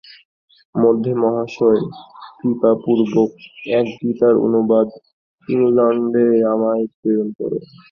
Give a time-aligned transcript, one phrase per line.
[0.75, 1.81] মধ্যে মহাশয়
[2.37, 3.29] কৃপাপূর্বক
[3.73, 4.87] এক গীতার অনুবাদ
[5.47, 7.63] ইংলণ্ডে আমায় প্রেরণ করেন।